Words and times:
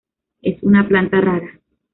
Es 0.41 0.63
una 0.63 0.87
planta 0.87 1.21
rara. 1.21 1.59